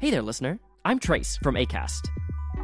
Hey 0.00 0.10
there, 0.10 0.22
listener. 0.22 0.58
I'm 0.86 0.98
Trace 0.98 1.36
from 1.42 1.56
ACAST. 1.56 2.08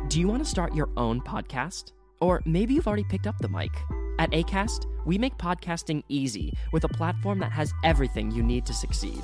Do 0.09 0.19
you 0.19 0.27
want 0.27 0.43
to 0.43 0.49
start 0.49 0.75
your 0.75 0.89
own 0.97 1.21
podcast? 1.21 1.93
Or 2.23 2.41
maybe 2.47 2.73
you've 2.73 2.87
already 2.87 3.05
picked 3.05 3.27
up 3.27 3.37
the 3.41 3.49
mic. 3.51 3.73
At 4.19 4.31
ACAST, 4.31 4.87
we 5.05 5.19
make 5.19 5.37
podcasting 5.37 6.03
easy 6.09 6.55
with 6.73 6.85
a 6.85 6.89
platform 6.89 7.39
that 7.41 7.53
has 7.53 7.75
everything 7.85 8.31
you 8.31 8.43
need 8.43 8.65
to 8.65 8.73
succeed. 8.73 9.21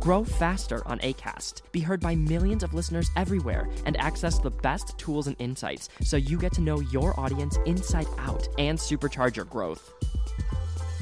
Grow 0.00 0.24
faster 0.24 0.82
on 0.88 0.98
ACAST, 0.98 1.62
be 1.70 1.78
heard 1.78 2.00
by 2.00 2.16
millions 2.16 2.64
of 2.64 2.74
listeners 2.74 3.12
everywhere, 3.14 3.68
and 3.86 3.96
access 4.00 4.40
the 4.40 4.50
best 4.50 4.98
tools 4.98 5.28
and 5.28 5.36
insights 5.38 5.88
so 6.02 6.16
you 6.16 6.36
get 6.36 6.52
to 6.54 6.60
know 6.60 6.80
your 6.80 7.18
audience 7.20 7.60
inside 7.64 8.08
out 8.18 8.48
and 8.58 8.76
supercharge 8.76 9.36
your 9.36 9.44
growth. 9.44 9.92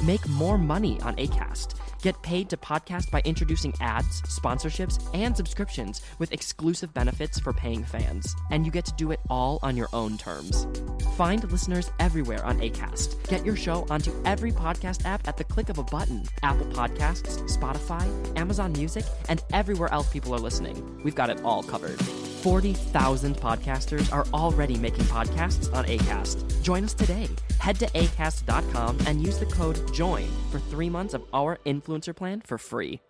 Make 0.05 0.29
more 0.29 0.59
money 0.59 1.01
on 1.01 1.17
ACAST. 1.17 1.75
Get 2.07 2.23
paid 2.23 2.49
to 2.51 2.57
podcast 2.57 3.11
by 3.11 3.21
introducing 3.25 3.75
ads, 3.81 4.23
sponsorships, 4.23 5.05
and 5.13 5.37
subscriptions 5.37 6.03
with 6.21 6.33
exclusive 6.33 6.95
benefits 6.95 7.41
for 7.41 7.53
paying 7.53 7.83
fans. 7.83 8.33
And 8.53 8.65
you 8.65 8.71
get 8.71 8.85
to 8.85 8.95
do 8.95 9.11
it 9.11 9.19
all 9.29 9.59
on 9.65 9.77
your 9.77 9.89
own 9.93 10.17
terms. 10.17 10.69
Find 11.17 11.43
listeners 11.51 11.91
everywhere 11.99 12.45
on 12.45 12.61
ACAST. 12.61 13.29
Get 13.29 13.45
your 13.45 13.57
show 13.57 13.89
onto 13.91 14.13
every 14.25 14.53
podcast 14.53 15.05
app 15.05 15.27
at 15.27 15.37
the 15.37 15.43
click 15.43 15.69
of 15.69 15.79
a 15.79 15.83
button 15.83 16.23
Apple 16.45 16.67
Podcasts, 16.67 17.43
Spotify, 17.51 18.07
Amazon 18.39 18.71
Music, 18.75 19.05
and 19.29 19.43
everywhere 19.53 19.93
else 19.93 20.09
people 20.09 20.33
are 20.33 20.39
listening. 20.39 21.01
We've 21.03 21.17
got 21.17 21.29
it 21.29 21.43
all 21.43 21.65
covered. 21.65 22.01
40,000 22.47 23.37
podcasters 23.39 24.13
are 24.13 24.25
already 24.33 24.77
making 24.77 25.03
podcasts 25.07 25.69
on 25.75 25.85
ACAST. 25.85 26.63
Join 26.63 26.85
us 26.85 26.95
today. 26.95 27.29
Head 27.59 27.77
to 27.81 27.87
acast.com 27.87 28.99
and 29.05 29.21
use 29.21 29.39
the 29.39 29.47
code 29.47 29.93
JOIN 29.93 30.29
for 30.53 30.61
three 30.61 30.89
months 30.89 31.13
of 31.13 31.25
our 31.35 31.59
influencer 31.67 32.15
plan 32.15 32.41
for 32.41 32.57
free. 32.57 33.01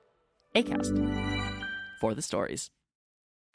ACAST. 0.55 0.97
For 2.01 2.15
the 2.15 2.23
stories. 2.23 2.71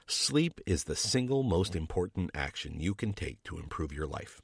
Sleep 0.06 0.62
is 0.68 0.84
the 0.84 0.96
single 0.96 1.42
most 1.42 1.76
important 1.76 2.30
action 2.36 2.80
you 2.80 2.94
can 2.94 3.12
take 3.12 3.42
to 3.46 3.58
improve 3.58 3.92
your 3.92 4.06
life. 4.06 4.40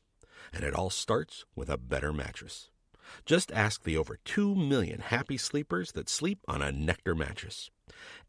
And 0.51 0.63
it 0.63 0.73
all 0.73 0.89
starts 0.89 1.45
with 1.55 1.69
a 1.69 1.77
better 1.77 2.11
mattress. 2.11 2.71
Just 3.25 3.51
ask 3.51 3.83
the 3.83 3.97
over 3.97 4.17
2 4.25 4.55
million 4.55 4.99
happy 4.99 5.37
sleepers 5.37 5.91
that 5.93 6.09
sleep 6.09 6.39
on 6.47 6.61
a 6.61 6.71
Nectar 6.71 7.15
mattress. 7.15 7.69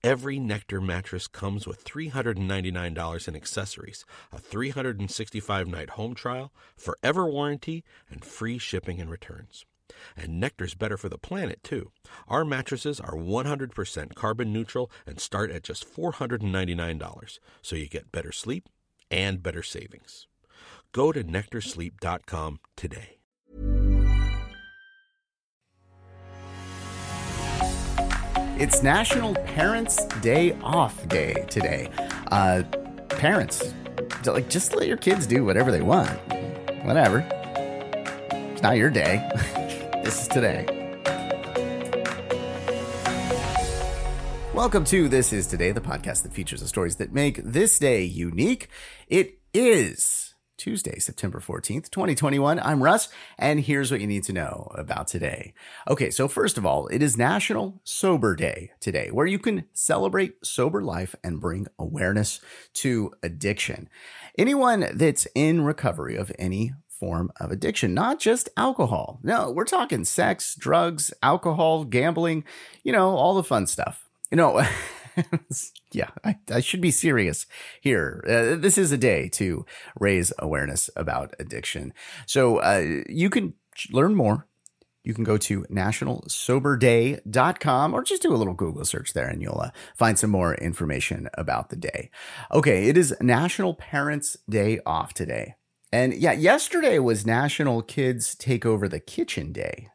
Every 0.02 0.38
Nectar 0.38 0.80
mattress 0.80 1.26
comes 1.26 1.66
with 1.66 1.84
$399 1.84 3.28
in 3.28 3.36
accessories, 3.36 4.04
a 4.32 4.38
365 4.38 5.68
night 5.68 5.90
home 5.90 6.14
trial, 6.14 6.52
forever 6.76 7.26
warranty, 7.26 7.84
and 8.10 8.24
free 8.24 8.58
shipping 8.58 9.00
and 9.00 9.10
returns. 9.10 9.64
And 10.16 10.38
Nectar's 10.38 10.74
better 10.74 10.96
for 10.96 11.08
the 11.08 11.18
planet, 11.18 11.62
too. 11.62 11.92
Our 12.28 12.44
mattresses 12.44 13.00
are 13.00 13.14
100% 13.14 14.14
carbon 14.14 14.52
neutral 14.52 14.90
and 15.06 15.18
start 15.18 15.50
at 15.50 15.62
just 15.64 15.90
$499, 15.90 17.38
so 17.62 17.76
you 17.76 17.88
get 17.88 18.12
better 18.12 18.32
sleep 18.32 18.68
and 19.10 19.42
better 19.42 19.62
savings. 19.62 20.26
Go 20.92 21.12
to 21.12 21.24
nectarsleep.com 21.24 22.60
today. 22.76 23.17
It's 28.58 28.82
National 28.82 29.36
Parents 29.36 30.04
Day 30.20 30.50
Off 30.64 31.06
Day 31.06 31.46
today. 31.48 31.88
Uh, 32.32 32.64
parents, 33.08 33.72
like, 34.26 34.50
just 34.50 34.74
let 34.74 34.88
your 34.88 34.96
kids 34.96 35.28
do 35.28 35.44
whatever 35.44 35.70
they 35.70 35.80
want. 35.80 36.10
Whatever. 36.82 37.24
It's 38.32 38.60
not 38.60 38.76
your 38.76 38.90
day. 38.90 39.24
this 40.02 40.22
is 40.22 40.26
today. 40.26 40.66
Welcome 44.52 44.82
to 44.86 45.08
This 45.08 45.32
Is 45.32 45.46
Today, 45.46 45.70
the 45.70 45.80
podcast 45.80 46.24
that 46.24 46.32
features 46.32 46.60
the 46.60 46.66
stories 46.66 46.96
that 46.96 47.12
make 47.12 47.40
this 47.44 47.78
day 47.78 48.02
unique. 48.02 48.68
It 49.06 49.38
is 49.54 50.27
Tuesday, 50.58 50.98
September 50.98 51.38
14th, 51.38 51.88
2021. 51.90 52.58
I'm 52.58 52.82
Russ, 52.82 53.08
and 53.38 53.60
here's 53.60 53.90
what 53.90 54.00
you 54.00 54.06
need 54.06 54.24
to 54.24 54.32
know 54.32 54.70
about 54.74 55.06
today. 55.06 55.54
Okay, 55.88 56.10
so 56.10 56.28
first 56.28 56.58
of 56.58 56.66
all, 56.66 56.88
it 56.88 57.02
is 57.02 57.16
National 57.16 57.80
Sober 57.84 58.34
Day 58.34 58.72
today, 58.80 59.10
where 59.10 59.26
you 59.26 59.38
can 59.38 59.64
celebrate 59.72 60.44
sober 60.44 60.82
life 60.82 61.14
and 61.22 61.40
bring 61.40 61.68
awareness 61.78 62.40
to 62.74 63.12
addiction. 63.22 63.88
Anyone 64.36 64.90
that's 64.92 65.28
in 65.34 65.62
recovery 65.62 66.16
of 66.16 66.32
any 66.38 66.72
form 66.88 67.30
of 67.40 67.52
addiction, 67.52 67.94
not 67.94 68.18
just 68.18 68.48
alcohol. 68.56 69.20
No, 69.22 69.52
we're 69.52 69.64
talking 69.64 70.04
sex, 70.04 70.56
drugs, 70.56 71.12
alcohol, 71.22 71.84
gambling, 71.84 72.44
you 72.82 72.92
know, 72.92 73.16
all 73.16 73.34
the 73.34 73.44
fun 73.44 73.68
stuff. 73.68 74.08
You 74.30 74.36
know, 74.36 74.66
yeah, 75.92 76.10
I, 76.24 76.38
I, 76.50 76.60
should 76.60 76.80
be 76.80 76.90
serious 76.90 77.46
here. 77.80 78.24
Uh, 78.26 78.56
this 78.56 78.76
is 78.78 78.90
a 78.92 78.98
day 78.98 79.28
to 79.30 79.66
raise 79.98 80.32
awareness 80.38 80.88
about 80.96 81.34
addiction. 81.38 81.92
So 82.26 82.58
uh, 82.58 83.02
you 83.08 83.30
can 83.30 83.54
learn 83.92 84.14
more. 84.14 84.46
You 85.04 85.14
can 85.14 85.24
go 85.24 85.38
to 85.38 85.62
nationalsoberday.com 85.70 87.94
or 87.94 88.02
just 88.02 88.22
do 88.22 88.34
a 88.34 88.36
little 88.36 88.54
Google 88.54 88.84
search 88.84 89.14
there 89.14 89.28
and 89.28 89.40
you'll 89.40 89.60
uh, 89.60 89.70
find 89.96 90.18
some 90.18 90.30
more 90.30 90.54
information 90.56 91.28
about 91.34 91.70
the 91.70 91.76
day. 91.76 92.10
Okay, 92.52 92.88
it 92.88 92.98
is 92.98 93.14
National 93.20 93.74
Parents 93.74 94.36
Day 94.48 94.80
off 94.84 95.14
today. 95.14 95.54
And 95.90 96.12
yeah, 96.12 96.32
yesterday 96.32 96.98
was 96.98 97.24
National 97.24 97.80
Kids 97.80 98.34
Take 98.34 98.66
Over 98.66 98.88
the 98.88 99.00
Kitchen 99.00 99.52
Day 99.52 99.88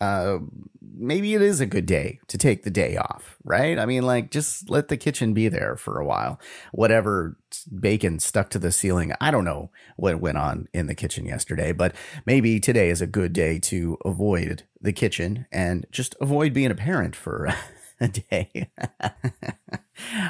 uh, 0.00 0.38
maybe 0.80 1.34
it 1.34 1.42
is 1.42 1.60
a 1.60 1.66
good 1.66 1.86
day 1.86 2.20
to 2.28 2.38
take 2.38 2.62
the 2.62 2.70
day 2.70 2.96
off, 2.96 3.36
right? 3.44 3.78
I 3.78 3.86
mean, 3.86 4.02
like, 4.02 4.30
just 4.30 4.70
let 4.70 4.88
the 4.88 4.96
kitchen 4.96 5.34
be 5.34 5.48
there 5.48 5.76
for 5.76 5.98
a 5.98 6.04
while. 6.04 6.40
Whatever 6.72 7.38
bacon 7.78 8.18
stuck 8.18 8.50
to 8.50 8.58
the 8.58 8.72
ceiling, 8.72 9.12
I 9.20 9.30
don't 9.30 9.44
know 9.44 9.70
what 9.96 10.20
went 10.20 10.38
on 10.38 10.68
in 10.72 10.86
the 10.86 10.94
kitchen 10.94 11.26
yesterday, 11.26 11.72
but 11.72 11.94
maybe 12.26 12.60
today 12.60 12.90
is 12.90 13.00
a 13.00 13.06
good 13.06 13.32
day 13.32 13.58
to 13.60 13.98
avoid 14.04 14.64
the 14.80 14.92
kitchen 14.92 15.46
and 15.52 15.86
just 15.90 16.14
avoid 16.20 16.52
being 16.52 16.70
a 16.70 16.74
parent 16.74 17.14
for 17.14 17.48
a 18.00 18.08
day. 18.08 18.70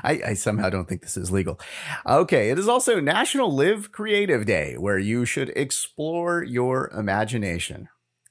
I, 0.02 0.20
I, 0.26 0.34
somehow 0.34 0.68
don't 0.68 0.88
think 0.88 1.02
this 1.02 1.16
is 1.16 1.30
legal. 1.30 1.60
Okay, 2.04 2.50
it 2.50 2.58
is 2.58 2.68
also 2.68 2.98
National 2.98 3.54
Live 3.54 3.92
Creative 3.92 4.44
Day, 4.44 4.74
where 4.76 4.98
you 4.98 5.24
should 5.24 5.50
explore 5.50 6.42
your 6.42 6.88
imagination, 6.90 7.88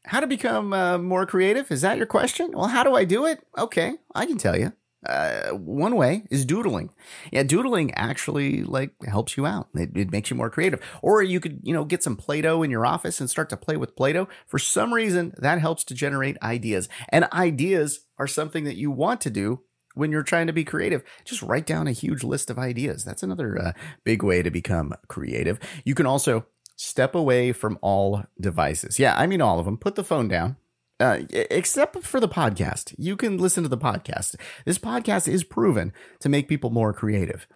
how 0.10 0.20
to 0.20 0.28
become 0.28 0.74
uh, 0.74 0.98
more 0.98 1.26
creative? 1.26 1.72
Is 1.72 1.82
that 1.82 1.98
your 1.98 2.08
question? 2.08 2.52
Well, 2.54 2.68
how 2.68 2.84
do 2.84 2.96
I 2.96 3.06
do 3.06 3.28
it? 3.28 3.46
Okay, 3.58 3.94
I 4.16 4.26
can 4.26 4.38
tell 4.38 4.58
you. 4.58 4.74
Uh, 5.08 5.52
one 5.52 5.96
way 5.96 6.24
is 6.30 6.44
doodling. 6.44 6.90
Yeah, 7.32 7.44
doodling 7.44 7.94
actually 7.94 8.64
like 8.64 8.92
helps 9.06 9.38
you 9.38 9.46
out. 9.46 9.70
It, 9.76 9.96
it 9.96 10.12
makes 10.12 10.30
you 10.30 10.36
more 10.36 10.50
creative. 10.50 10.82
Or 11.02 11.22
you 11.22 11.40
could, 11.40 11.60
you 11.64 11.74
know, 11.74 11.86
get 11.86 12.04
some 12.04 12.18
Play-Doh 12.18 12.64
in 12.64 12.72
your 12.72 12.86
office 12.86 13.22
and 13.22 13.30
start 13.30 13.50
to 13.50 13.58
play 13.58 13.78
with 13.78 13.96
Play-Doh. 13.96 14.28
For 14.48 14.60
some 14.60 14.94
reason, 14.94 15.34
that 15.38 15.62
helps 15.62 15.84
to 15.86 15.94
generate 15.94 16.42
ideas. 16.42 16.90
And 17.10 17.26
ideas 17.32 18.06
are 18.18 18.28
something 18.28 18.64
that 18.66 18.78
you 18.78 18.92
want 18.92 19.22
to 19.22 19.30
do 19.30 19.62
when 19.94 20.12
you're 20.12 20.24
trying 20.24 20.48
to 20.48 20.54
be 20.54 20.66
creative. 20.66 21.04
Just 21.24 21.44
write 21.44 21.66
down 21.66 21.88
a 21.88 21.94
huge 21.94 22.24
list 22.24 22.50
of 22.50 22.60
ideas. 22.60 23.06
That's 23.06 23.24
another 23.24 23.60
uh, 23.62 23.72
big 24.04 24.24
way 24.24 24.42
to 24.42 24.52
become 24.52 24.94
creative. 25.08 25.60
You 25.86 25.96
can 25.96 26.06
also 26.06 26.46
step 26.80 27.14
away 27.14 27.52
from 27.52 27.78
all 27.82 28.24
devices. 28.40 29.00
Yeah, 29.00 29.16
I 29.18 29.28
mean 29.28 29.42
all 29.42 29.60
of 29.60 29.66
them. 29.66 29.78
Put 29.78 29.96
the 29.96 30.04
phone 30.04 30.28
down. 30.30 30.56
Uh, 31.02 31.20
except 31.32 32.04
for 32.04 32.20
the 32.20 32.28
podcast. 32.28 32.94
You 32.98 33.16
can 33.16 33.38
listen 33.38 33.64
to 33.64 33.70
the 33.70 33.78
podcast. 33.78 34.36
This 34.66 34.78
podcast 34.78 35.30
is 35.30 35.46
proven 35.46 35.94
to 36.20 36.28
make 36.28 36.50
people 36.50 36.72
more 36.72 36.92
creative. 36.92 37.48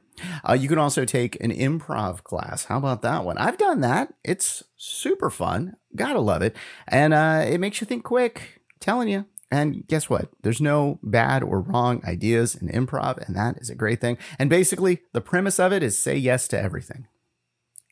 Uh, 0.48 0.54
you 0.54 0.70
can 0.70 0.78
also 0.78 1.04
take 1.04 1.42
an 1.44 1.52
improv 1.52 2.24
class. 2.24 2.66
How 2.66 2.78
about 2.78 3.02
that 3.02 3.26
one? 3.26 3.38
I've 3.38 3.58
done 3.58 3.82
that. 3.82 4.14
It's 4.24 4.64
super 4.78 5.30
fun. 5.30 5.76
Gotta 5.96 6.22
love 6.22 6.42
it. 6.42 6.56
And 6.88 7.14
uh, 7.14 7.44
it 7.46 7.60
makes 7.60 7.82
you 7.82 7.88
think 7.88 8.04
quick. 8.04 8.62
Telling 8.80 9.10
you. 9.10 9.26
And 9.52 9.86
guess 9.88 10.10
what? 10.10 10.30
There's 10.42 10.62
no 10.62 11.00
bad 11.04 11.44
or 11.44 11.62
wrong 11.62 12.02
ideas 12.06 12.56
in 12.56 12.70
improv, 12.70 13.26
and 13.26 13.36
that 13.36 13.58
is 13.60 13.70
a 13.70 13.76
great 13.76 14.02
thing. 14.02 14.18
And 14.40 14.50
basically, 14.50 15.02
the 15.12 15.22
premise 15.22 15.60
of 15.60 15.72
it 15.72 15.84
is 15.84 15.98
say 15.98 16.18
yes 16.18 16.48
to 16.50 16.60
everything. 16.60 17.08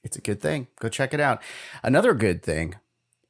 It's 0.04 0.18
a 0.18 0.22
good 0.22 0.42
thing. 0.42 0.68
Go 0.80 0.90
check 0.90 1.14
it 1.14 1.20
out. 1.20 1.42
Another 1.84 2.14
good 2.14 2.44
thing 2.44 2.76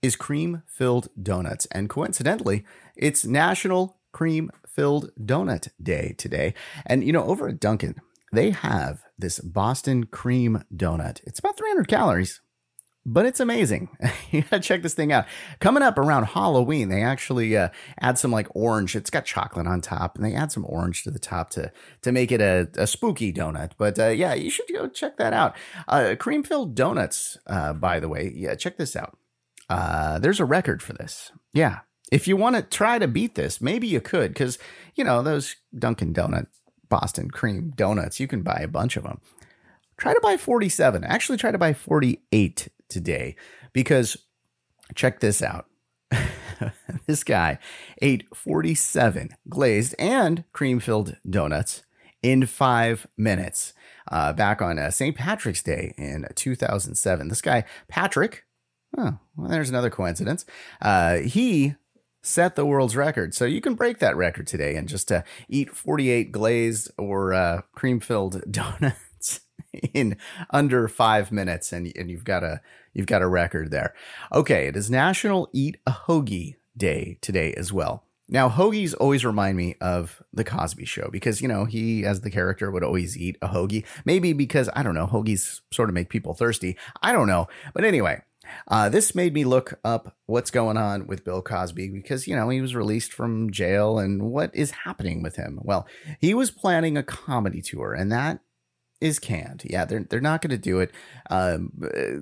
is 0.01 0.15
cream 0.15 0.63
filled 0.67 1.09
donuts. 1.21 1.67
And 1.67 1.89
coincidentally, 1.89 2.65
it's 2.95 3.25
National 3.25 3.97
Cream 4.11 4.51
Filled 4.67 5.11
Donut 5.19 5.69
Day 5.81 6.15
today. 6.17 6.53
And, 6.85 7.03
you 7.03 7.13
know, 7.13 7.25
over 7.25 7.47
at 7.49 7.59
Dunkin', 7.59 7.95
they 8.33 8.51
have 8.51 9.03
this 9.17 9.39
Boston 9.39 10.05
cream 10.05 10.63
donut. 10.73 11.21
It's 11.25 11.39
about 11.39 11.57
300 11.57 11.87
calories, 11.87 12.41
but 13.05 13.25
it's 13.25 13.39
amazing. 13.39 13.89
you 14.31 14.43
gotta 14.43 14.59
check 14.59 14.81
this 14.81 14.93
thing 14.93 15.11
out. 15.11 15.25
Coming 15.59 15.83
up 15.83 15.97
around 15.97 16.25
Halloween, 16.25 16.89
they 16.89 17.01
actually 17.01 17.57
uh, 17.57 17.69
add 17.99 18.19
some 18.19 18.31
like 18.31 18.47
orange. 18.55 18.95
It's 18.95 19.09
got 19.09 19.25
chocolate 19.25 19.67
on 19.67 19.81
top, 19.81 20.15
and 20.15 20.25
they 20.25 20.33
add 20.33 20.51
some 20.51 20.65
orange 20.67 21.03
to 21.03 21.11
the 21.11 21.19
top 21.19 21.49
to 21.51 21.71
to 22.01 22.11
make 22.11 22.31
it 22.31 22.41
a, 22.41 22.69
a 22.75 22.87
spooky 22.87 23.33
donut. 23.33 23.71
But 23.77 23.97
uh, 23.97 24.09
yeah, 24.09 24.33
you 24.33 24.49
should 24.49 24.67
go 24.71 24.87
check 24.87 25.17
that 25.17 25.33
out. 25.33 25.55
Uh, 25.87 26.15
cream 26.17 26.43
filled 26.43 26.75
donuts, 26.75 27.37
uh, 27.47 27.73
by 27.73 27.99
the 27.99 28.09
way. 28.09 28.31
Yeah, 28.35 28.55
check 28.55 28.77
this 28.77 28.95
out. 28.95 29.17
Uh, 29.69 30.19
there's 30.19 30.39
a 30.39 30.45
record 30.45 30.83
for 30.83 30.93
this. 30.93 31.31
Yeah, 31.53 31.79
if 32.11 32.27
you 32.27 32.37
want 32.37 32.55
to 32.55 32.61
try 32.61 32.99
to 32.99 33.07
beat 33.07 33.35
this, 33.35 33.61
maybe 33.61 33.87
you 33.87 34.01
could, 34.01 34.33
because 34.33 34.59
you 34.95 35.03
know 35.03 35.23
those 35.23 35.55
Dunkin' 35.77 36.13
Donut 36.13 36.47
Boston 36.89 37.31
cream 37.31 37.73
donuts. 37.75 38.19
You 38.19 38.27
can 38.27 38.43
buy 38.43 38.59
a 38.61 38.67
bunch 38.67 38.97
of 38.97 39.03
them. 39.03 39.21
Try 40.01 40.15
to 40.15 40.19
buy 40.19 40.35
47. 40.35 41.03
Actually, 41.03 41.37
try 41.37 41.51
to 41.51 41.59
buy 41.59 41.73
48 41.73 42.69
today 42.89 43.35
because 43.71 44.17
check 44.95 45.19
this 45.19 45.43
out. 45.43 45.67
this 47.05 47.23
guy 47.23 47.59
ate 48.01 48.25
47 48.35 49.29
glazed 49.47 49.93
and 49.99 50.43
cream 50.53 50.79
filled 50.79 51.17
donuts 51.29 51.83
in 52.23 52.47
five 52.47 53.05
minutes 53.15 53.73
uh, 54.11 54.33
back 54.33 54.59
on 54.59 54.79
uh, 54.79 54.89
St. 54.89 55.15
Patrick's 55.15 55.61
Day 55.61 55.93
in 55.99 56.25
2007. 56.33 57.27
This 57.27 57.41
guy, 57.43 57.63
Patrick, 57.87 58.45
oh, 58.97 59.19
well, 59.37 59.49
there's 59.51 59.69
another 59.69 59.91
coincidence. 59.91 60.47
Uh, 60.81 61.17
he 61.17 61.75
set 62.23 62.55
the 62.55 62.65
world's 62.65 62.95
record. 62.95 63.35
So 63.35 63.45
you 63.45 63.61
can 63.61 63.75
break 63.75 63.99
that 63.99 64.17
record 64.17 64.47
today 64.47 64.77
and 64.77 64.89
just 64.89 65.11
uh, 65.11 65.21
eat 65.47 65.69
48 65.69 66.31
glazed 66.31 66.89
or 66.97 67.35
uh, 67.35 67.61
cream 67.75 67.99
filled 67.99 68.41
donuts 68.51 69.10
in 69.93 70.17
under 70.49 70.87
five 70.87 71.31
minutes, 71.31 71.71
and, 71.71 71.91
and 71.95 72.09
you've 72.09 72.23
got 72.25 72.43
a 72.43 72.61
you've 72.93 73.07
got 73.07 73.21
a 73.21 73.27
record 73.27 73.71
there. 73.71 73.93
Okay, 74.31 74.67
it 74.67 74.75
is 74.75 74.89
National 74.89 75.49
Eat 75.53 75.77
a 75.85 75.91
Hoagie 75.91 76.55
Day 76.75 77.17
today 77.21 77.53
as 77.53 77.71
well. 77.71 78.03
Now, 78.31 78.47
hoagies 78.47 78.95
always 78.97 79.25
remind 79.25 79.57
me 79.57 79.75
of 79.81 80.23
the 80.31 80.45
Cosby 80.45 80.85
Show 80.85 81.09
because, 81.11 81.41
you 81.41 81.49
know, 81.49 81.65
he, 81.65 82.05
as 82.05 82.21
the 82.21 82.31
character, 82.31 82.71
would 82.71 82.83
always 82.83 83.17
eat 83.17 83.37
a 83.41 83.49
hoagie. 83.49 83.85
Maybe 84.05 84.31
because, 84.31 84.69
I 84.73 84.83
don't 84.83 84.95
know, 84.95 85.05
hoagies 85.05 85.59
sort 85.73 85.89
of 85.89 85.95
make 85.95 86.07
people 86.07 86.33
thirsty. 86.33 86.77
I 87.01 87.11
don't 87.11 87.27
know. 87.27 87.49
But 87.73 87.83
anyway, 87.83 88.21
uh, 88.69 88.87
this 88.87 89.13
made 89.13 89.33
me 89.33 89.43
look 89.43 89.81
up 89.83 90.15
what's 90.27 90.49
going 90.49 90.77
on 90.77 91.07
with 91.07 91.25
Bill 91.25 91.41
Cosby 91.41 91.89
because, 91.89 92.25
you 92.25 92.33
know, 92.33 92.47
he 92.47 92.61
was 92.61 92.73
released 92.73 93.11
from 93.11 93.51
jail 93.51 93.99
and 93.99 94.23
what 94.23 94.55
is 94.55 94.71
happening 94.71 95.21
with 95.21 95.35
him. 95.35 95.59
Well, 95.61 95.85
he 96.21 96.33
was 96.33 96.51
planning 96.51 96.95
a 96.95 97.03
comedy 97.03 97.61
tour, 97.61 97.93
and 97.93 98.13
that 98.13 98.39
is 99.01 99.17
canned. 99.19 99.63
Yeah, 99.65 99.83
they're 99.85 100.03
they're 100.03 100.21
not 100.21 100.41
going 100.41 100.51
to 100.51 100.57
do 100.57 100.79
it. 100.79 100.91
Um, 101.29 101.71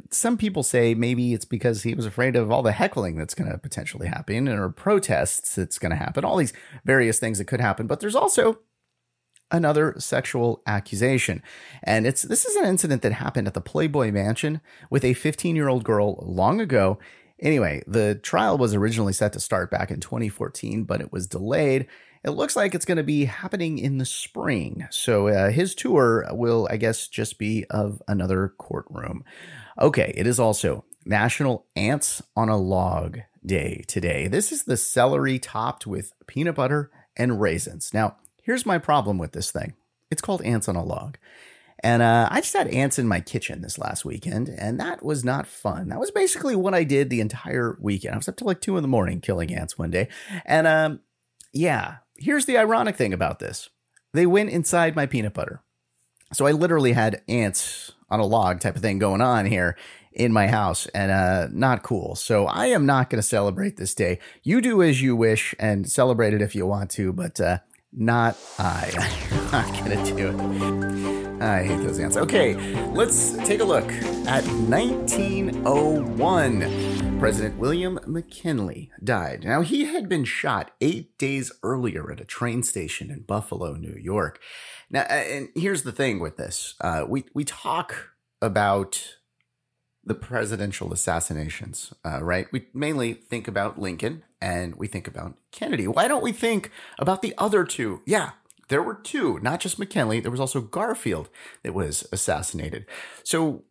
some 0.10 0.38
people 0.38 0.64
say 0.64 0.96
maybe 0.96 1.34
it's 1.34 1.46
because 1.46 1.84
he 1.84 1.94
was 1.94 2.06
afraid 2.06 2.36
of 2.36 2.52
all 2.52 2.64
the 2.64 2.72
heckling 2.72 3.18
that's 3.18 3.36
going 3.36 3.52
to 3.52 3.58
potentially 3.58 4.08
happen 4.08 4.48
or 4.48 4.70
protests 4.70 5.56
that's 5.56 5.78
going 5.78 5.92
to 5.92 5.98
happen. 5.98 6.24
All 6.24 6.38
these 6.38 6.54
various 6.86 7.20
things 7.20 7.38
that 7.38 7.46
could 7.46 7.62
happen, 7.62 7.86
but 7.86 8.00
there's 8.00 8.16
also 8.16 8.60
another 9.52 9.96
sexual 9.98 10.62
accusation. 10.66 11.44
And 11.84 12.08
it's 12.08 12.22
this 12.22 12.46
is 12.46 12.56
an 12.56 12.66
incident 12.66 13.02
that 13.02 13.14
happened 13.14 13.48
at 13.48 13.54
the 13.54 13.62
Playboy 13.62 14.12
Mansion 14.12 14.62
with 14.90 15.04
a 15.04 15.14
15-year-old 15.16 15.84
girl 15.84 16.24
long 16.26 16.62
ago. 16.62 16.98
Anyway, 17.42 17.82
the 17.88 18.16
trial 18.16 18.58
was 18.58 18.74
originally 18.74 19.14
set 19.14 19.34
to 19.34 19.40
start 19.40 19.72
back 19.72 19.92
in 19.92 20.00
2014, 20.00 20.84
but 20.84 21.02
it 21.02 21.12
was 21.12 21.28
delayed 21.28 21.88
it 22.24 22.32
looks 22.32 22.56
like 22.56 22.76
it's 22.76 22.86
going 22.86 22.98
to 22.98 23.04
be 23.04 23.26
happening 23.26 23.78
in 23.78 23.98
the 23.98 24.06
spring. 24.06 24.88
So 24.92 25.28
uh, 25.28 25.52
his 25.52 25.74
tour 25.74 26.28
will, 26.32 26.68
I 26.70 26.78
guess, 26.78 27.08
just 27.08 27.38
be 27.38 27.66
of 27.70 28.02
another 28.08 28.54
courtroom. 28.58 29.24
Okay, 29.80 30.14
it 30.18 30.28
is 30.28 30.40
also 30.40 30.84
National 31.06 31.66
Ants 31.76 32.22
on 32.36 32.50
a 32.50 32.58
Log 32.58 33.20
Day 33.46 33.84
today. 33.88 34.28
This 34.28 34.52
is 34.52 34.64
the 34.64 34.78
celery 34.78 35.40
topped 35.40 35.88
with 35.88 36.14
peanut 36.28 36.56
butter 36.56 36.92
and 37.16 37.40
raisins. 37.40 37.94
Now, 37.94 38.18
here's 38.44 38.66
my 38.66 38.78
problem 38.78 39.18
with 39.18 39.32
this 39.32 39.52
thing 39.52 39.76
it's 40.12 40.22
called 40.22 40.42
Ants 40.42 40.68
on 40.68 40.76
a 40.76 40.84
Log. 40.84 41.18
And 41.82 42.02
uh, 42.02 42.28
I 42.30 42.42
just 42.42 42.54
had 42.54 42.68
ants 42.68 43.00
in 43.00 43.08
my 43.08 43.22
kitchen 43.22 43.62
this 43.62 43.78
last 43.78 44.04
weekend, 44.04 44.50
and 44.50 44.78
that 44.82 45.02
was 45.02 45.24
not 45.24 45.48
fun. 45.48 45.88
That 45.88 46.00
was 46.00 46.12
basically 46.12 46.56
what 46.56 46.74
I 46.74 46.84
did 46.84 47.10
the 47.10 47.22
entire 47.22 47.78
weekend. 47.80 48.16
I 48.16 48.18
was 48.18 48.28
up 48.28 48.36
till 48.36 48.48
like 48.48 48.60
two 48.60 48.76
in 48.76 48.82
the 48.82 48.90
morning 48.90 49.22
killing 49.22 49.54
ants 49.54 49.78
one 49.78 49.92
day. 49.92 50.10
And 50.46 50.68
um, 50.68 51.00
yeah, 51.54 51.98
here's 52.20 52.46
the 52.46 52.58
ironic 52.58 52.96
thing 52.96 53.14
about 53.14 53.40
this 53.40 53.70
they 54.14 54.26
went 54.26 54.50
inside 54.50 54.96
my 54.96 55.06
peanut 55.06 55.34
butter. 55.34 55.62
So 56.34 56.46
I 56.46 56.52
literally 56.52 56.94
had 56.94 57.22
ants 57.28 57.92
on 58.10 58.20
a 58.20 58.26
log 58.26 58.60
type 58.60 58.76
of 58.76 58.82
thing 58.82 59.00
going 59.00 59.22
on 59.22 59.46
here 59.46 59.76
in 60.12 60.34
my 60.34 60.48
house 60.48 60.88
and 60.88 61.12
uh 61.12 61.48
not 61.52 61.84
cool. 61.84 62.16
So 62.16 62.46
I 62.46 62.68
am 62.68 62.86
not 62.86 63.10
going 63.10 63.20
to 63.20 63.28
celebrate 63.28 63.78
this 63.78 63.94
day. 63.94 64.20
You 64.44 64.62
do 64.62 64.82
as 64.82 65.02
you 65.02 65.16
wish 65.16 65.56
and 65.60 65.90
celebrate 65.90 66.34
it 66.34 66.42
if 66.42 66.56
you 66.56 66.66
want 66.66 66.90
to, 66.92 67.14
but 67.14 67.40
uh 67.40 67.60
not 67.92 68.38
I. 68.58 68.92
I'm 69.52 69.74
not 69.74 69.86
going 69.86 70.06
to 70.06 70.16
do 70.16 70.28
it. 70.30 70.89
I 71.42 71.64
hate 71.64 71.78
those 71.78 72.00
ants. 72.00 72.18
Okay, 72.18 72.56
let's 72.88 73.38
take 73.48 73.62
a 73.62 73.64
look 73.64 73.90
at 74.28 74.46
1901. 74.46 77.20
President 77.20 77.58
William 77.58 78.00
McKinley 78.06 78.92
died. 79.04 79.44
Now, 79.44 79.62
he 79.62 79.86
had 79.86 80.10
been 80.10 80.26
shot 80.26 80.72
eight 80.82 81.18
days 81.18 81.52
earlier 81.64 82.12
at 82.12 82.20
a 82.20 82.26
train 82.26 82.64
station 82.64 83.10
in 83.10 83.22
Buffalo, 83.22 83.76
New 83.76 83.98
York. 84.02 84.40
Now, 84.90 85.04
and 85.04 85.50
here's 85.56 85.84
the 85.84 85.92
thing 85.92 86.20
with 86.20 86.38
this 86.38 86.76
uh, 86.82 87.06
we, 87.08 87.26
we 87.34 87.46
talk 87.46 88.10
about 88.42 89.16
the 90.04 90.16
presidential 90.16 90.92
assassinations, 90.92 91.94
uh, 92.06 92.24
right? 92.24 92.48
We 92.52 92.68
mainly 92.74 93.14
think 93.14 93.48
about 93.48 93.80
Lincoln 93.80 94.24
and 94.42 94.76
we 94.76 94.88
think 94.88 95.08
about 95.08 95.38
Kennedy. 95.52 95.88
Why 95.88 96.08
don't 96.08 96.24
we 96.24 96.32
think 96.32 96.72
about 96.98 97.22
the 97.22 97.36
other 97.38 97.64
two? 97.64 98.02
Yeah, 98.06 98.32
there 98.70 98.82
were 98.82 98.96
two, 98.96 99.40
not 99.42 99.60
just 99.60 99.78
McKinley. 99.78 100.20
There 100.20 100.32
was 100.32 100.40
also 100.40 100.62
Garfield 100.62 101.30
that 101.64 101.74
was 101.74 102.08
assassinated. 102.12 102.86
So 103.24 103.64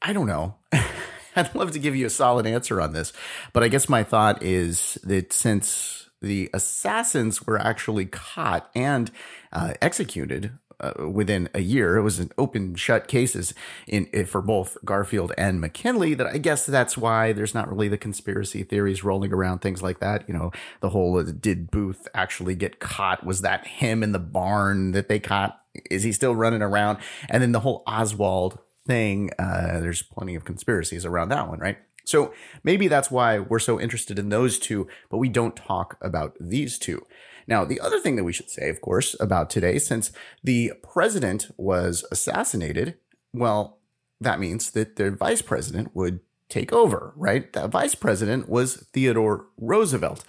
I 0.00 0.12
don't 0.12 0.26
know. 0.26 0.56
I'd 1.36 1.54
love 1.54 1.72
to 1.72 1.78
give 1.78 1.96
you 1.96 2.06
a 2.06 2.10
solid 2.10 2.46
answer 2.46 2.80
on 2.80 2.92
this, 2.92 3.12
but 3.52 3.64
I 3.64 3.68
guess 3.68 3.88
my 3.88 4.04
thought 4.04 4.42
is 4.42 4.98
that 5.02 5.32
since 5.32 6.08
the 6.22 6.48
assassins 6.54 7.46
were 7.46 7.58
actually 7.58 8.06
caught 8.06 8.70
and 8.74 9.10
uh, 9.52 9.74
executed 9.82 10.52
uh, 10.80 11.08
within 11.08 11.48
a 11.54 11.60
year, 11.60 11.96
it 11.96 12.02
was 12.02 12.18
an 12.18 12.30
open 12.38 12.74
shut 12.74 13.08
cases 13.08 13.54
in, 13.86 14.06
in, 14.06 14.26
for 14.26 14.42
both 14.42 14.76
Garfield 14.84 15.32
and 15.38 15.60
McKinley. 15.60 16.14
That 16.14 16.26
I 16.26 16.38
guess 16.38 16.66
that's 16.66 16.96
why 16.96 17.32
there's 17.32 17.54
not 17.54 17.68
really 17.68 17.88
the 17.88 17.98
conspiracy 17.98 18.62
theories 18.62 19.04
rolling 19.04 19.32
around 19.32 19.60
things 19.60 19.82
like 19.82 20.00
that. 20.00 20.28
You 20.28 20.34
know, 20.34 20.52
the 20.80 20.90
whole 20.90 21.18
uh, 21.18 21.24
did 21.24 21.70
Booth 21.70 22.08
actually 22.14 22.54
get 22.54 22.80
caught? 22.80 23.24
Was 23.24 23.40
that 23.42 23.66
him 23.66 24.02
in 24.02 24.12
the 24.12 24.18
barn 24.18 24.92
that 24.92 25.08
they 25.08 25.20
caught? 25.20 25.60
Is 25.90 26.02
he 26.02 26.12
still 26.12 26.34
running 26.34 26.62
around? 26.62 26.98
And 27.28 27.42
then 27.42 27.52
the 27.52 27.60
whole 27.60 27.82
Oswald 27.86 28.58
thing, 28.86 29.30
uh, 29.38 29.80
there's 29.80 30.02
plenty 30.02 30.34
of 30.34 30.44
conspiracies 30.44 31.04
around 31.04 31.30
that 31.30 31.48
one, 31.48 31.58
right? 31.58 31.78
So 32.04 32.34
maybe 32.62 32.86
that's 32.88 33.10
why 33.10 33.38
we're 33.38 33.58
so 33.58 33.80
interested 33.80 34.18
in 34.18 34.28
those 34.28 34.58
two, 34.58 34.86
but 35.10 35.18
we 35.18 35.28
don't 35.28 35.56
talk 35.56 35.96
about 36.00 36.36
these 36.38 36.78
two. 36.78 37.06
Now, 37.46 37.64
the 37.64 37.80
other 37.80 38.00
thing 38.00 38.16
that 38.16 38.24
we 38.24 38.32
should 38.32 38.50
say, 38.50 38.68
of 38.68 38.80
course, 38.80 39.16
about 39.20 39.50
today, 39.50 39.78
since 39.78 40.12
the 40.42 40.72
president 40.82 41.50
was 41.56 42.04
assassinated, 42.10 42.96
well, 43.32 43.78
that 44.20 44.40
means 44.40 44.70
that 44.72 44.96
the 44.96 45.10
vice 45.10 45.42
president 45.42 45.94
would 45.94 46.20
take 46.48 46.72
over, 46.72 47.12
right? 47.16 47.52
The 47.52 47.68
vice 47.68 47.94
president 47.94 48.48
was 48.48 48.76
Theodore 48.92 49.46
Roosevelt. 49.58 50.24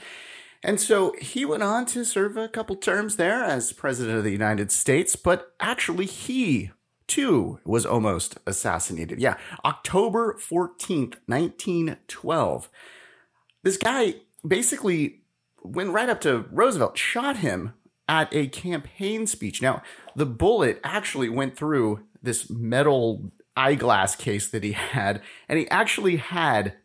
And 0.64 0.80
so 0.80 1.14
he 1.22 1.46
went 1.46 1.64
on 1.64 1.86
to 1.88 2.04
serve 2.04 2.38
a 2.38 2.50
couple 2.50 2.76
terms 2.76 3.18
there 3.18 3.44
as 3.44 3.72
president 3.72 4.18
of 4.18 4.24
the 4.24 4.32
United 4.32 4.72
States, 4.72 5.16
but 5.16 5.54
actually 5.60 6.08
he 6.08 6.72
too 7.08 7.60
was 7.64 7.86
almost 7.86 8.40
assassinated. 8.48 9.20
Yeah, 9.20 9.38
October 9.64 10.36
14th, 10.40 11.18
1912. 11.28 12.70
This 13.62 13.78
guy 13.78 14.16
basically 14.48 15.22
went 15.66 15.92
right 15.92 16.10
up 16.10 16.22
to 16.22 16.46
Roosevelt, 16.52 16.98
shot 16.98 17.38
him 17.38 17.74
at 18.08 18.34
a 18.34 18.48
campaign 18.48 19.28
speech. 19.28 19.62
Now, 19.62 19.82
the 20.16 20.26
bullet 20.26 20.80
actually 20.84 21.30
went 21.30 21.58
through 21.58 22.02
this 22.22 22.50
metal 22.50 23.32
eyeglass 23.58 24.16
case 24.16 24.50
that 24.50 24.64
he 24.64 24.74
had, 24.74 25.22
and 25.48 25.60
he 25.60 25.70
actually 25.70 26.18
had 26.18 26.76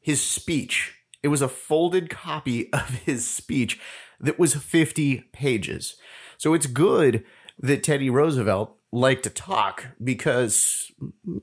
his 0.00 0.22
speech. 0.22 0.96
It 1.22 1.28
was 1.28 1.42
a 1.42 1.48
folded 1.48 2.08
copy 2.10 2.72
of 2.72 2.90
his 2.90 3.28
speech 3.28 3.78
that 4.18 4.38
was 4.38 4.54
50 4.54 5.24
pages. 5.32 5.96
So 6.38 6.54
it's 6.54 6.66
good 6.66 7.24
that 7.58 7.82
Teddy 7.82 8.08
Roosevelt 8.08 8.76
like 8.92 9.22
to 9.22 9.30
talk 9.30 9.88
because 10.02 10.90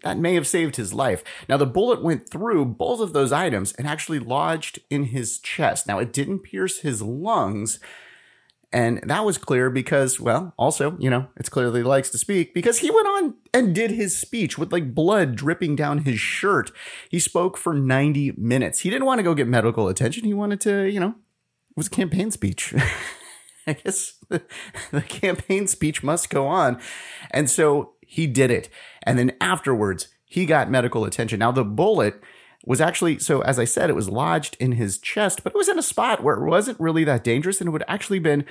that 0.04 0.18
may 0.18 0.34
have 0.34 0.48
saved 0.48 0.76
his 0.76 0.94
life. 0.94 1.24
Now, 1.48 1.58
the 1.58 1.66
bullet 1.66 2.04
went 2.04 2.30
through 2.30 2.66
both 2.66 3.00
of 3.00 3.14
those 3.14 3.32
items 3.32 3.74
and 3.74 3.88
actually 3.88 4.20
lodged 4.20 4.80
in 4.90 5.06
his 5.06 5.40
chest. 5.40 5.88
Now, 5.88 6.00
it 6.00 6.12
didn't 6.12 6.40
pierce 6.40 6.80
his 6.80 7.02
lungs. 7.02 7.80
And 8.74 9.00
that 9.04 9.24
was 9.24 9.38
clear 9.38 9.70
because, 9.70 10.20
well, 10.20 10.54
also, 10.58 10.98
you 11.00 11.10
know, 11.10 11.28
it's 11.38 11.48
clearly 11.48 11.84
likes 11.84 12.10
to 12.10 12.18
speak 12.18 12.54
because 12.54 12.80
he 12.80 12.92
went 12.92 13.08
on 13.08 13.36
and 13.54 13.74
did 13.74 13.92
his 13.92 14.18
speech 14.18 14.58
with 14.58 14.74
like 14.74 14.94
blood 14.94 15.38
dripping 15.38 15.78
down 15.78 16.00
his 16.00 16.20
shirt. 16.20 16.72
He 17.10 17.18
spoke 17.18 17.56
for 17.56 17.74
90 17.74 18.34
minutes. 18.38 18.82
He 18.82 18.90
didn't 18.90 19.06
want 19.06 19.20
to 19.20 19.24
go 19.24 19.34
get 19.34 19.48
medical 19.48 19.88
attention. 19.88 20.26
He 20.26 20.34
wanted 20.34 20.60
to, 20.62 20.84
you 20.84 21.00
know, 21.00 21.10
it 21.12 21.78
was 21.78 21.88
a 21.88 21.92
campaign 21.92 22.30
speech. 22.30 22.76
I 23.70 23.74
guess 23.74 24.14
the, 24.30 24.42
the 24.92 25.02
campaign 25.02 25.68
speech 25.68 26.02
must 26.02 26.30
go 26.30 26.48
on. 26.48 26.80
And 27.32 27.50
so 27.50 27.94
he 28.02 28.26
did 28.26 28.50
it. 28.50 28.70
And 29.04 29.20
then 29.20 29.34
afterwards, 29.42 30.08
he 30.26 30.46
got 30.46 30.72
medical 30.72 31.04
attention. 31.04 31.40
Now, 31.40 31.52
the 31.52 31.66
bullet 31.66 32.22
was 32.66 32.80
actually, 32.82 33.20
so 33.20 33.42
as 33.42 33.60
I 33.60 33.66
said, 33.66 33.90
it 33.90 33.96
was 33.96 34.10
lodged 34.10 34.56
in 34.60 34.74
his 34.74 34.98
chest, 34.98 35.44
but 35.44 35.54
it 35.54 35.58
was 35.58 35.70
in 35.70 35.80
a 35.80 35.84
spot 35.84 36.24
where 36.24 36.36
it 36.36 36.48
wasn't 36.48 36.80
really 36.80 37.04
that 37.04 37.24
dangerous 37.24 37.60
and 37.60 37.68
it 37.68 37.72
would 37.72 37.84
actually 37.88 38.20
been 38.20 38.46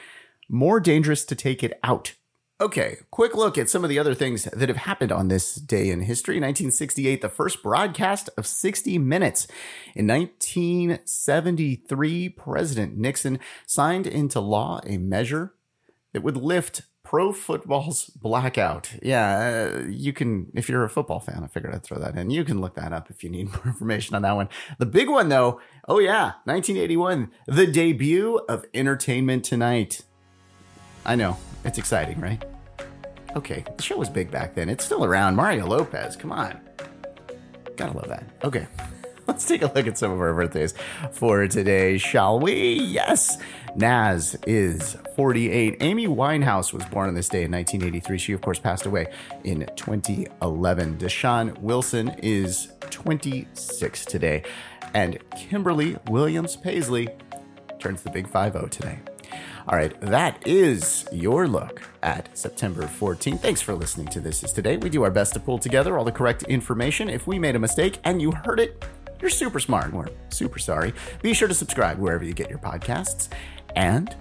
more 0.48 0.80
dangerous 0.80 1.24
to 1.24 1.34
take 1.34 1.62
it 1.62 1.78
out. 1.82 2.14
Okay, 2.58 2.96
quick 3.10 3.36
look 3.36 3.58
at 3.58 3.68
some 3.68 3.84
of 3.84 3.90
the 3.90 3.98
other 3.98 4.14
things 4.14 4.44
that 4.44 4.70
have 4.70 4.78
happened 4.78 5.12
on 5.12 5.28
this 5.28 5.56
day 5.56 5.90
in 5.90 6.00
history. 6.00 6.36
1968, 6.36 7.20
the 7.20 7.28
first 7.28 7.62
broadcast 7.62 8.30
of 8.38 8.46
60 8.46 8.96
Minutes. 8.96 9.46
In 9.94 10.06
1973, 10.06 12.30
President 12.30 12.96
Nixon 12.96 13.40
signed 13.66 14.06
into 14.06 14.40
law 14.40 14.80
a 14.86 14.96
measure 14.96 15.52
that 16.14 16.22
would 16.22 16.38
lift 16.38 16.80
pro 17.04 17.30
football's 17.30 18.06
blackout. 18.06 18.90
Yeah, 19.02 19.74
uh, 19.76 19.82
you 19.86 20.14
can, 20.14 20.50
if 20.54 20.70
you're 20.70 20.82
a 20.82 20.88
football 20.88 21.20
fan, 21.20 21.42
I 21.44 21.48
figured 21.48 21.74
I'd 21.74 21.84
throw 21.84 21.98
that 21.98 22.16
in. 22.16 22.30
You 22.30 22.42
can 22.42 22.62
look 22.62 22.74
that 22.76 22.90
up 22.90 23.10
if 23.10 23.22
you 23.22 23.28
need 23.28 23.48
more 23.52 23.66
information 23.66 24.16
on 24.16 24.22
that 24.22 24.34
one. 24.34 24.48
The 24.78 24.86
big 24.86 25.10
one, 25.10 25.28
though, 25.28 25.60
oh 25.88 25.98
yeah, 25.98 26.36
1981, 26.44 27.32
the 27.46 27.66
debut 27.66 28.38
of 28.48 28.64
Entertainment 28.72 29.44
Tonight. 29.44 30.04
I 31.04 31.16
know, 31.16 31.36
it's 31.66 31.78
exciting, 31.78 32.20
right? 32.20 32.42
Okay, 33.34 33.64
the 33.76 33.82
show 33.82 33.98
was 33.98 34.08
big 34.08 34.30
back 34.30 34.54
then. 34.54 34.68
It's 34.68 34.84
still 34.84 35.04
around. 35.04 35.36
Mario 35.36 35.66
Lopez, 35.66 36.16
come 36.16 36.32
on. 36.32 36.58
Gotta 37.76 37.92
love 37.92 38.08
that. 38.08 38.24
Okay, 38.42 38.66
let's 39.26 39.46
take 39.46 39.60
a 39.60 39.66
look 39.66 39.86
at 39.86 39.98
some 39.98 40.10
of 40.10 40.20
our 40.20 40.32
birthdays 40.32 40.72
for 41.12 41.46
today, 41.46 41.98
shall 41.98 42.40
we? 42.40 42.74
Yes, 42.74 43.36
Nas 43.74 44.36
is 44.46 44.96
48. 45.16 45.76
Amy 45.80 46.06
Winehouse 46.06 46.72
was 46.72 46.84
born 46.86 47.08
on 47.08 47.14
this 47.14 47.28
day 47.28 47.44
in 47.44 47.52
1983. 47.52 48.16
She, 48.16 48.32
of 48.32 48.40
course, 48.40 48.58
passed 48.58 48.86
away 48.86 49.08
in 49.44 49.68
2011. 49.76 50.96
Deshaun 50.96 51.58
Watson 51.58 52.14
is 52.22 52.68
26 52.88 54.04
today. 54.06 54.44
And 54.94 55.18
Kimberly 55.36 55.98
Williams 56.08 56.56
Paisley 56.56 57.08
turns 57.78 58.00
the 58.00 58.10
big 58.10 58.28
5 58.28 58.52
0 58.54 58.66
today. 58.68 58.98
All 59.68 59.76
right, 59.76 60.00
that 60.00 60.46
is 60.46 61.08
your 61.10 61.48
look 61.48 61.82
at 62.04 62.38
September 62.38 62.82
14th. 62.82 63.40
Thanks 63.40 63.60
for 63.60 63.74
listening 63.74 64.06
to 64.08 64.20
This 64.20 64.44
Is 64.44 64.52
Today. 64.52 64.76
We 64.76 64.88
do 64.88 65.02
our 65.02 65.10
best 65.10 65.34
to 65.34 65.40
pull 65.40 65.58
together 65.58 65.98
all 65.98 66.04
the 66.04 66.12
correct 66.12 66.44
information. 66.44 67.10
If 67.10 67.26
we 67.26 67.40
made 67.40 67.56
a 67.56 67.58
mistake 67.58 67.98
and 68.04 68.22
you 68.22 68.30
heard 68.30 68.60
it, 68.60 68.84
you're 69.20 69.28
super 69.28 69.58
smart. 69.58 69.92
We're 69.92 70.06
super 70.28 70.60
sorry. 70.60 70.94
Be 71.20 71.34
sure 71.34 71.48
to 71.48 71.54
subscribe 71.54 71.98
wherever 71.98 72.22
you 72.24 72.32
get 72.32 72.48
your 72.48 72.60
podcasts 72.60 73.28
and 73.74 74.14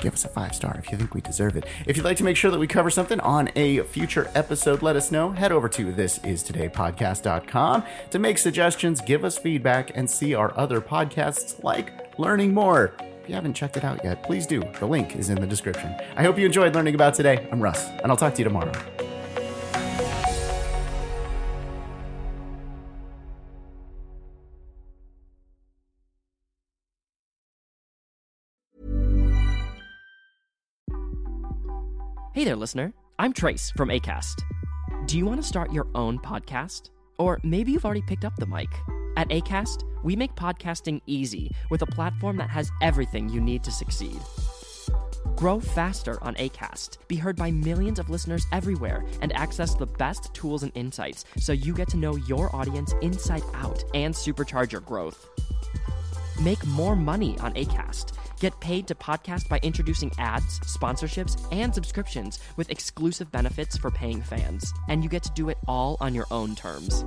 give 0.00 0.12
us 0.12 0.26
a 0.26 0.28
five 0.28 0.54
star 0.54 0.76
if 0.78 0.92
you 0.92 0.98
think 0.98 1.14
we 1.14 1.22
deserve 1.22 1.56
it. 1.56 1.64
If 1.86 1.96
you'd 1.96 2.04
like 2.04 2.18
to 2.18 2.24
make 2.24 2.36
sure 2.36 2.50
that 2.50 2.60
we 2.60 2.66
cover 2.66 2.90
something 2.90 3.20
on 3.20 3.48
a 3.56 3.80
future 3.84 4.30
episode, 4.34 4.82
let 4.82 4.96
us 4.96 5.10
know. 5.10 5.30
Head 5.30 5.50
over 5.50 5.70
to 5.70 5.94
thisistodaypodcast.com 5.94 7.84
to 8.10 8.18
make 8.18 8.36
suggestions, 8.36 9.00
give 9.00 9.24
us 9.24 9.38
feedback, 9.38 9.96
and 9.96 10.10
see 10.10 10.34
our 10.34 10.54
other 10.58 10.82
podcasts 10.82 11.64
like 11.64 12.18
Learning 12.18 12.52
More. 12.52 12.92
If 13.24 13.30
you 13.30 13.36
haven't 13.36 13.54
checked 13.54 13.78
it 13.78 13.84
out 13.84 14.04
yet, 14.04 14.22
please 14.22 14.46
do. 14.46 14.62
The 14.78 14.84
link 14.84 15.16
is 15.16 15.30
in 15.30 15.40
the 15.40 15.46
description. 15.46 15.96
I 16.14 16.22
hope 16.22 16.38
you 16.38 16.44
enjoyed 16.44 16.74
learning 16.74 16.94
about 16.94 17.14
today. 17.14 17.48
I'm 17.50 17.58
Russ, 17.58 17.88
and 17.88 18.08
I'll 18.08 18.18
talk 18.18 18.34
to 18.34 18.42
you 18.42 18.44
tomorrow. 18.44 18.70
Hey 32.34 32.44
there, 32.44 32.56
listener. 32.56 32.92
I'm 33.18 33.32
Trace 33.32 33.70
from 33.70 33.88
ACAST. 33.88 34.42
Do 35.06 35.16
you 35.16 35.24
want 35.24 35.40
to 35.40 35.48
start 35.48 35.72
your 35.72 35.86
own 35.94 36.18
podcast? 36.18 36.90
Or 37.18 37.40
maybe 37.42 37.72
you've 37.72 37.86
already 37.86 38.02
picked 38.02 38.26
up 38.26 38.36
the 38.36 38.44
mic. 38.44 38.68
At 39.16 39.28
ACAST, 39.28 39.84
we 40.02 40.16
make 40.16 40.34
podcasting 40.34 41.00
easy 41.06 41.52
with 41.70 41.82
a 41.82 41.86
platform 41.86 42.36
that 42.38 42.50
has 42.50 42.70
everything 42.82 43.28
you 43.28 43.40
need 43.40 43.62
to 43.62 43.70
succeed. 43.70 44.18
Grow 45.36 45.60
faster 45.60 46.22
on 46.22 46.34
ACAST, 46.34 46.98
be 47.06 47.16
heard 47.16 47.36
by 47.36 47.52
millions 47.52 48.00
of 48.00 48.10
listeners 48.10 48.44
everywhere, 48.50 49.04
and 49.20 49.32
access 49.36 49.74
the 49.74 49.86
best 49.86 50.34
tools 50.34 50.64
and 50.64 50.72
insights 50.74 51.24
so 51.38 51.52
you 51.52 51.72
get 51.74 51.88
to 51.88 51.96
know 51.96 52.16
your 52.16 52.54
audience 52.54 52.92
inside 53.02 53.42
out 53.54 53.84
and 53.94 54.12
supercharge 54.12 54.72
your 54.72 54.80
growth. 54.80 55.28
Make 56.40 56.64
more 56.66 56.96
money 56.96 57.38
on 57.38 57.54
ACAST. 57.54 58.14
Get 58.40 58.58
paid 58.58 58.88
to 58.88 58.96
podcast 58.96 59.48
by 59.48 59.60
introducing 59.62 60.10
ads, 60.18 60.58
sponsorships, 60.60 61.40
and 61.52 61.72
subscriptions 61.72 62.40
with 62.56 62.70
exclusive 62.70 63.30
benefits 63.30 63.76
for 63.76 63.92
paying 63.92 64.20
fans. 64.20 64.72
And 64.88 65.04
you 65.04 65.08
get 65.08 65.22
to 65.22 65.30
do 65.32 65.50
it 65.50 65.58
all 65.68 65.96
on 66.00 66.14
your 66.14 66.26
own 66.32 66.56
terms. 66.56 67.04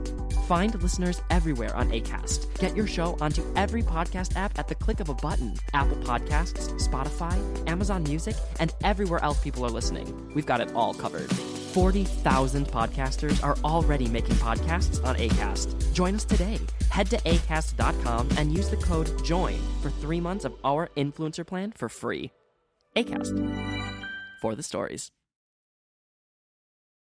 Find 0.48 0.82
listeners 0.82 1.22
everywhere 1.30 1.76
on 1.76 1.90
ACAST. 1.90 2.58
Get 2.60 2.74
your 2.74 2.88
show 2.88 3.18
onto 3.20 3.44
every 3.58 3.84
podcast 3.84 4.38
app 4.38 4.58
at 4.58 4.70
the 4.70 4.76
click 4.76 5.02
of 5.02 5.10
a 5.10 5.14
button 5.14 5.56
Apple 5.74 5.98
Podcasts, 5.98 6.72
Spotify, 6.80 7.36
Amazon 7.68 8.04
Music, 8.04 8.34
and 8.62 8.74
everywhere 8.82 9.22
else 9.22 9.42
people 9.44 9.66
are 9.66 9.70
listening. 9.70 10.32
We've 10.34 10.46
got 10.46 10.62
it 10.62 10.72
all 10.74 10.94
covered. 10.94 11.30
40,000 11.30 12.66
podcasters 12.66 13.44
are 13.44 13.58
already 13.66 14.08
making 14.08 14.36
podcasts 14.36 15.04
on 15.06 15.18
ACAST. 15.18 15.94
Join 15.94 16.16
us 16.16 16.24
today. 16.24 16.60
Head 16.92 17.10
to 17.10 17.18
acast.com 17.18 18.30
and 18.38 18.54
use 18.54 18.70
the 18.70 18.78
code 18.78 19.26
JOIN 19.26 19.60
for 19.82 19.90
three 19.90 20.22
months 20.22 20.46
of 20.46 20.54
our 20.64 20.90
influencer 20.96 21.46
plan 21.46 21.74
for 21.74 21.90
free. 21.90 22.32
ACAST. 22.96 23.36
For 24.42 24.56
the 24.56 24.64
stories. 24.64 25.12